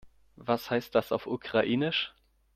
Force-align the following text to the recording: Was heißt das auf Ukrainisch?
Was 0.37 0.71
heißt 0.71 0.95
das 0.95 1.11
auf 1.11 1.27
Ukrainisch? 1.27 2.15